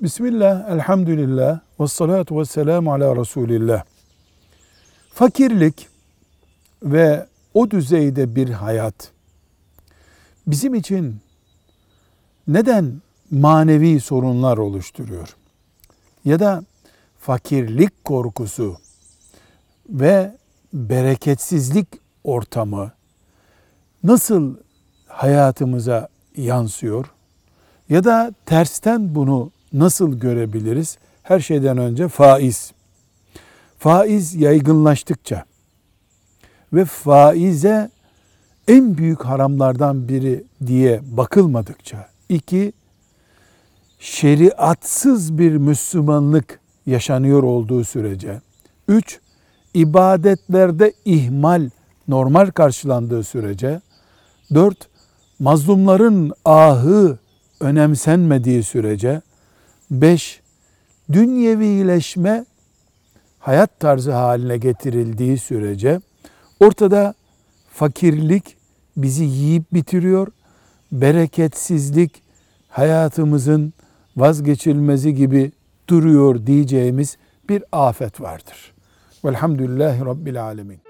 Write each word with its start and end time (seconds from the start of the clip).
Bismillah, 0.00 0.70
elhamdülillah, 0.70 1.60
ve 1.80 1.88
salatu 1.88 2.40
ve 2.40 2.44
selamu 2.44 2.92
ala 2.92 3.16
Resulillah. 3.16 3.84
Fakirlik 5.14 5.88
ve 6.82 7.26
o 7.54 7.70
düzeyde 7.70 8.36
bir 8.36 8.48
hayat 8.48 9.12
bizim 10.46 10.74
için 10.74 11.16
neden 12.48 13.02
manevi 13.30 14.00
sorunlar 14.00 14.58
oluşturuyor? 14.58 15.36
Ya 16.24 16.40
da 16.40 16.64
fakirlik 17.18 18.04
korkusu 18.04 18.76
ve 19.88 20.36
bereketsizlik 20.72 21.88
ortamı 22.24 22.92
nasıl 24.04 24.56
hayatımıza 25.06 26.08
yansıyor? 26.36 27.06
Ya 27.88 28.04
da 28.04 28.32
tersten 28.46 29.14
bunu 29.14 29.50
nasıl 29.72 30.20
görebiliriz? 30.20 30.98
Her 31.22 31.40
şeyden 31.40 31.78
önce 31.78 32.08
faiz. 32.08 32.72
Faiz 33.78 34.34
yaygınlaştıkça 34.34 35.44
ve 36.72 36.84
faize 36.84 37.90
en 38.68 38.98
büyük 38.98 39.24
haramlardan 39.24 40.08
biri 40.08 40.44
diye 40.66 41.00
bakılmadıkça, 41.04 42.08
iki, 42.28 42.72
şeriatsız 43.98 45.38
bir 45.38 45.56
Müslümanlık 45.56 46.60
yaşanıyor 46.86 47.42
olduğu 47.42 47.84
sürece, 47.84 48.40
üç, 48.88 49.20
ibadetlerde 49.74 50.92
ihmal 51.04 51.70
normal 52.08 52.50
karşılandığı 52.50 53.24
sürece, 53.24 53.80
dört, 54.54 54.88
mazlumların 55.38 56.32
ahı 56.44 57.18
önemsenmediği 57.60 58.62
sürece, 58.62 59.22
beş, 59.90 60.40
dünyevileşme 61.12 62.44
hayat 63.38 63.80
tarzı 63.80 64.12
haline 64.12 64.56
getirildiği 64.56 65.38
sürece 65.38 66.00
ortada 66.60 67.14
fakirlik 67.72 68.56
bizi 68.96 69.24
yiyip 69.24 69.74
bitiriyor, 69.74 70.28
bereketsizlik 70.92 72.22
hayatımızın 72.68 73.72
vazgeçilmezi 74.16 75.14
gibi 75.14 75.52
duruyor 75.88 76.46
diyeceğimiz 76.46 77.16
bir 77.48 77.64
afet 77.72 78.20
vardır. 78.20 78.72
Velhamdülillahi 79.24 80.04
Rabbil 80.04 80.42
Alemin. 80.42 80.87